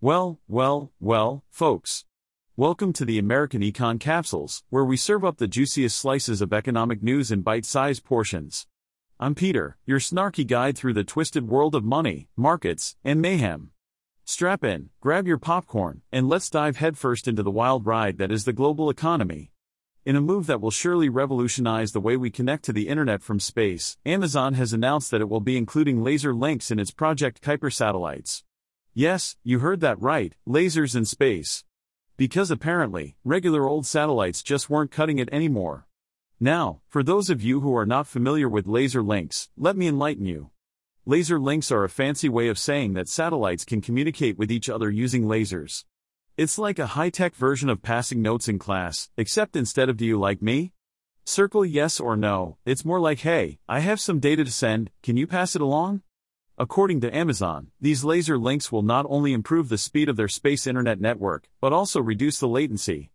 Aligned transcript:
Well, 0.00 0.38
well, 0.46 0.92
well, 1.00 1.42
folks. 1.50 2.04
Welcome 2.56 2.92
to 2.92 3.04
the 3.04 3.18
American 3.18 3.62
Econ 3.62 3.98
Capsules, 3.98 4.62
where 4.70 4.84
we 4.84 4.96
serve 4.96 5.24
up 5.24 5.38
the 5.38 5.48
juiciest 5.48 5.96
slices 5.96 6.40
of 6.40 6.52
economic 6.52 7.02
news 7.02 7.32
in 7.32 7.42
bite 7.42 7.64
sized 7.64 8.04
portions. 8.04 8.68
I'm 9.18 9.34
Peter, 9.34 9.76
your 9.86 9.98
snarky 9.98 10.46
guide 10.46 10.78
through 10.78 10.92
the 10.92 11.02
twisted 11.02 11.48
world 11.48 11.74
of 11.74 11.82
money, 11.82 12.28
markets, 12.36 12.94
and 13.02 13.20
mayhem. 13.20 13.72
Strap 14.24 14.62
in, 14.62 14.90
grab 15.00 15.26
your 15.26 15.36
popcorn, 15.36 16.02
and 16.12 16.28
let's 16.28 16.48
dive 16.48 16.76
headfirst 16.76 17.26
into 17.26 17.42
the 17.42 17.50
wild 17.50 17.84
ride 17.84 18.18
that 18.18 18.30
is 18.30 18.44
the 18.44 18.52
global 18.52 18.90
economy. 18.90 19.50
In 20.06 20.14
a 20.14 20.20
move 20.20 20.46
that 20.46 20.60
will 20.60 20.70
surely 20.70 21.08
revolutionize 21.08 21.90
the 21.90 22.00
way 22.00 22.16
we 22.16 22.30
connect 22.30 22.64
to 22.66 22.72
the 22.72 22.86
internet 22.86 23.20
from 23.20 23.40
space, 23.40 23.96
Amazon 24.06 24.54
has 24.54 24.72
announced 24.72 25.10
that 25.10 25.20
it 25.20 25.28
will 25.28 25.40
be 25.40 25.56
including 25.56 26.04
laser 26.04 26.32
links 26.32 26.70
in 26.70 26.78
its 26.78 26.92
Project 26.92 27.42
Kuiper 27.42 27.72
satellites. 27.72 28.44
Yes, 28.98 29.36
you 29.44 29.60
heard 29.60 29.78
that 29.78 30.02
right, 30.02 30.34
lasers 30.44 30.96
in 30.96 31.04
space. 31.04 31.62
Because 32.16 32.50
apparently, 32.50 33.14
regular 33.22 33.64
old 33.64 33.86
satellites 33.86 34.42
just 34.42 34.68
weren't 34.68 34.90
cutting 34.90 35.20
it 35.20 35.28
anymore. 35.32 35.86
Now, 36.40 36.80
for 36.88 37.04
those 37.04 37.30
of 37.30 37.40
you 37.40 37.60
who 37.60 37.76
are 37.76 37.86
not 37.86 38.08
familiar 38.08 38.48
with 38.48 38.66
laser 38.66 39.00
links, 39.00 39.50
let 39.56 39.76
me 39.76 39.86
enlighten 39.86 40.26
you. 40.26 40.50
Laser 41.06 41.38
links 41.38 41.70
are 41.70 41.84
a 41.84 41.88
fancy 41.88 42.28
way 42.28 42.48
of 42.48 42.58
saying 42.58 42.94
that 42.94 43.08
satellites 43.08 43.64
can 43.64 43.80
communicate 43.80 44.36
with 44.36 44.50
each 44.50 44.68
other 44.68 44.90
using 44.90 45.26
lasers. 45.26 45.84
It's 46.36 46.58
like 46.58 46.80
a 46.80 46.94
high 46.98 47.10
tech 47.10 47.36
version 47.36 47.68
of 47.68 47.82
passing 47.82 48.20
notes 48.20 48.48
in 48.48 48.58
class, 48.58 49.10
except 49.16 49.54
instead 49.54 49.88
of 49.88 49.96
do 49.96 50.06
you 50.06 50.18
like 50.18 50.42
me? 50.42 50.72
Circle 51.24 51.66
yes 51.66 52.00
or 52.00 52.16
no, 52.16 52.58
it's 52.66 52.84
more 52.84 52.98
like 52.98 53.20
hey, 53.20 53.60
I 53.68 53.78
have 53.78 54.00
some 54.00 54.18
data 54.18 54.42
to 54.42 54.50
send, 54.50 54.90
can 55.04 55.16
you 55.16 55.28
pass 55.28 55.54
it 55.54 55.62
along? 55.62 56.02
According 56.60 57.02
to 57.02 57.16
Amazon, 57.16 57.68
these 57.80 58.02
laser 58.02 58.36
links 58.36 58.72
will 58.72 58.82
not 58.82 59.06
only 59.08 59.32
improve 59.32 59.68
the 59.68 59.78
speed 59.78 60.08
of 60.08 60.16
their 60.16 60.26
space 60.26 60.66
internet 60.66 61.00
network, 61.00 61.48
but 61.60 61.72
also 61.72 62.00
reduce 62.00 62.40
the 62.40 62.48
latency. 62.48 63.12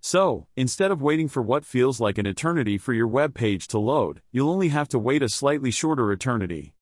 So, 0.00 0.46
instead 0.56 0.90
of 0.90 1.02
waiting 1.02 1.28
for 1.28 1.42
what 1.42 1.66
feels 1.66 2.00
like 2.00 2.16
an 2.16 2.24
eternity 2.24 2.78
for 2.78 2.94
your 2.94 3.06
web 3.06 3.34
page 3.34 3.68
to 3.68 3.78
load, 3.78 4.22
you'll 4.32 4.48
only 4.48 4.68
have 4.68 4.88
to 4.88 4.98
wait 4.98 5.22
a 5.22 5.28
slightly 5.28 5.70
shorter 5.70 6.10
eternity. 6.10 6.72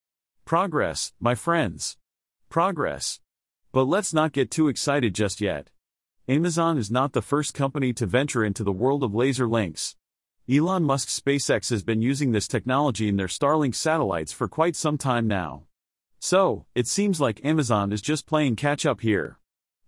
Progress, 0.45 1.12
my 1.19 1.34
friends. 1.34 1.97
Progress. 2.49 3.19
But 3.73 3.87
let's 3.87 4.15
not 4.15 4.31
get 4.31 4.53
too 4.53 4.69
excited 4.69 5.17
just 5.17 5.41
yet. 5.41 5.71
Amazon 6.28 6.78
is 6.78 6.93
not 6.93 7.12
the 7.12 7.23
first 7.23 7.55
company 7.55 7.93
to 7.93 8.06
venture 8.06 8.45
into 8.45 8.62
the 8.62 8.71
world 8.71 9.03
of 9.03 9.17
laser 9.17 9.49
links. 9.49 9.97
Elon 10.49 10.84
Musk's 10.84 11.19
SpaceX 11.19 11.71
has 11.71 11.83
been 11.83 12.03
using 12.03 12.31
this 12.31 12.47
technology 12.47 13.09
in 13.09 13.17
their 13.17 13.27
Starlink 13.27 13.75
satellites 13.75 14.33
for 14.33 14.47
quite 14.47 14.77
some 14.77 14.97
time 14.97 15.27
now. 15.27 15.65
So, 16.27 16.64
it 16.75 16.86
seems 16.86 17.20
like 17.20 17.44
Amazon 17.44 17.92
is 17.92 18.00
just 18.00 18.25
playing 18.25 18.56
catch 18.56 18.86
up 18.86 19.03
here. 19.03 19.39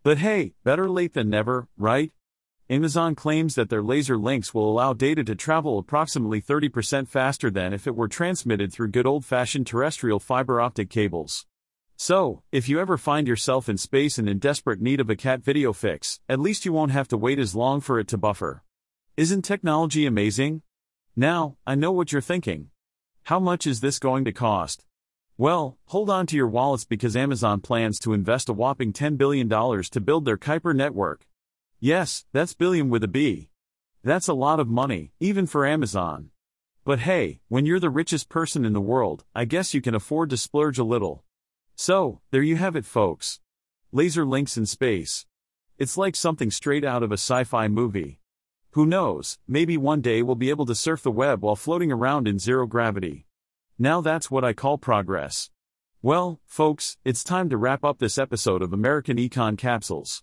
But 0.03 0.19
hey, 0.19 0.53
better 0.65 0.87
late 0.87 1.15
than 1.15 1.31
never, 1.31 1.67
right? 1.78 2.12
Amazon 2.69 3.15
claims 3.15 3.55
that 3.55 3.70
their 3.70 3.83
laser 3.83 4.19
links 4.19 4.53
will 4.53 4.70
allow 4.70 4.93
data 4.93 5.25
to 5.25 5.34
travel 5.34 5.78
approximately 5.78 6.43
30% 6.43 7.09
faster 7.09 7.51
than 7.51 7.73
if 7.73 7.87
it 7.87 7.97
were 7.97 8.06
transmitted 8.06 8.70
through 8.70 8.89
good 8.89 9.06
old 9.06 9.25
fashioned 9.25 9.67
terrestrial 9.67 10.20
fiber 10.20 10.61
optic 10.61 10.91
cables. 10.91 11.47
So, 11.97 12.43
if 12.53 12.69
you 12.69 12.81
ever 12.81 12.98
find 12.98 13.27
yourself 13.27 13.67
in 13.71 13.78
space 13.78 14.19
and 14.19 14.28
in 14.28 14.39
desperate 14.39 14.83
need 14.83 15.00
of 15.00 15.09
a 15.09 15.17
cat 15.17 15.43
video 15.43 15.73
fix, 15.73 16.21
at 16.28 16.39
least 16.39 16.67
you 16.67 16.73
won't 16.75 16.93
have 16.93 17.09
to 17.09 17.17
wait 17.17 17.39
as 17.39 17.55
long 17.55 17.81
for 17.81 17.98
it 17.98 18.09
to 18.09 18.19
buffer. 18.19 18.62
Isn't 19.17 19.41
technology 19.41 20.05
amazing? 20.05 20.61
Now, 21.17 21.56
I 21.67 21.77
know 21.77 21.93
what 21.93 22.12
you're 22.12 22.21
thinking. 22.21 22.69
How 23.23 23.41
much 23.41 23.67
is 23.67 23.81
this 23.81 23.98
going 23.98 24.27
to 24.27 24.33
cost? 24.33 24.83
Well, 25.39 25.77
hold 25.89 26.09
on 26.09 26.27
to 26.29 26.37
your 26.37 26.48
wallets 26.48 26.87
because 26.87 27.15
Amazon 27.15 27.61
plans 27.61 27.98
to 27.98 28.15
invest 28.15 28.48
a 28.48 28.55
whopping 28.55 28.95
$10 28.95 29.19
billion 29.19 29.51
to 29.51 30.01
build 30.01 30.25
their 30.25 30.39
Kuiper 30.39 30.75
network. 30.75 31.27
Yes, 31.78 32.25
that's 32.33 32.55
billion 32.55 32.89
with 32.89 33.05
a 33.05 33.09
B. 33.09 33.51
That's 34.03 34.28
a 34.28 34.33
lot 34.34 34.61
of 34.61 34.69
money, 34.69 35.12
even 35.20 35.47
for 35.47 35.67
Amazon. 35.67 36.31
But 36.87 37.01
hey, 37.01 37.41
when 37.48 37.66
you're 37.66 37.81
the 37.81 37.91
richest 37.91 38.31
person 38.31 38.65
in 38.65 38.72
the 38.72 38.81
world, 38.81 39.25
I 39.34 39.44
guess 39.44 39.75
you 39.75 39.83
can 39.83 39.94
afford 39.94 40.31
to 40.31 40.38
splurge 40.38 40.78
a 40.78 40.84
little. 40.84 41.22
So, 41.75 42.22
there 42.31 42.43
you 42.43 42.56
have 42.56 42.75
it, 42.75 42.87
folks. 42.87 43.41
Laser 43.93 44.25
links 44.25 44.56
in 44.56 44.65
space. 44.65 45.27
It's 45.77 45.99
like 45.99 46.16
something 46.16 46.50
straight 46.50 46.84
out 46.84 47.03
of 47.03 47.12
a 47.12 47.19
sci 47.19 47.44
fi 47.44 47.69
movie. 47.69 48.21
Who 48.71 48.87
knows, 48.87 49.37
maybe 49.47 49.77
one 49.77 50.00
day 50.00 50.22
we'll 50.22 50.34
be 50.34 50.49
able 50.49 50.65
to 50.65 50.75
surf 50.75 51.03
the 51.03 51.11
web 51.11 51.43
while 51.43 51.56
floating 51.56 51.93
around 51.93 52.27
in 52.27 52.38
zero 52.38 52.66
gravity. 52.66 53.25
Now 53.78 54.00
that's 54.00 54.31
what 54.31 54.42
I 54.42 54.54
call 54.54 54.78
progress. 54.78 55.50
Well, 56.00 56.41
folks, 56.47 56.97
it's 57.04 57.22
time 57.22 57.50
to 57.50 57.59
wrap 57.59 57.84
up 57.84 57.98
this 57.98 58.16
episode 58.16 58.62
of 58.62 58.72
American 58.72 59.19
Econ 59.19 59.59
Capsules. 59.59 60.22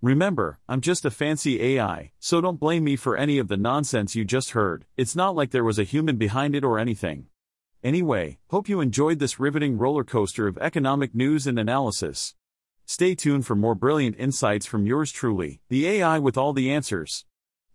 Remember, 0.00 0.60
I'm 0.68 0.80
just 0.80 1.04
a 1.04 1.10
fancy 1.10 1.60
AI, 1.60 2.12
so 2.20 2.40
don't 2.40 2.60
blame 2.60 2.84
me 2.84 2.94
for 2.94 3.16
any 3.16 3.38
of 3.38 3.48
the 3.48 3.56
nonsense 3.56 4.14
you 4.14 4.24
just 4.24 4.50
heard, 4.50 4.84
it's 4.96 5.16
not 5.16 5.34
like 5.34 5.50
there 5.50 5.64
was 5.64 5.80
a 5.80 5.84
human 5.84 6.16
behind 6.16 6.54
it 6.54 6.62
or 6.62 6.78
anything. 6.78 7.26
Anyway, 7.82 8.38
hope 8.50 8.68
you 8.68 8.80
enjoyed 8.80 9.18
this 9.18 9.40
riveting 9.40 9.78
roller 9.78 10.04
coaster 10.04 10.46
of 10.46 10.56
economic 10.58 11.12
news 11.12 11.48
and 11.48 11.58
analysis. 11.58 12.36
Stay 12.86 13.16
tuned 13.16 13.44
for 13.44 13.56
more 13.56 13.74
brilliant 13.74 14.14
insights 14.16 14.64
from 14.64 14.86
yours 14.86 15.10
truly, 15.10 15.60
the 15.68 15.88
AI 15.88 16.20
with 16.20 16.38
all 16.38 16.52
the 16.52 16.70
answers. 16.70 17.24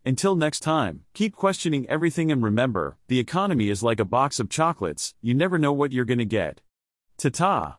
Until 0.08 0.38
next 0.38 0.62
time, 0.62 1.02
keep 1.14 1.36
questioning 1.36 1.86
everything 1.90 2.32
and 2.32 2.42
remember, 2.42 2.96
the 3.10 3.20
economy 3.20 3.68
is 3.68 3.84
like 3.84 4.00
a 4.00 4.06
box 4.06 4.40
of 4.40 4.50
chocolates, 4.50 5.14
you 5.22 5.34
never 5.34 5.58
know 5.58 5.74
what 5.74 5.92
you're 5.92 6.06
gonna 6.06 6.24
get. 6.24 6.62
Ta 7.18 7.28
ta! 7.28 7.76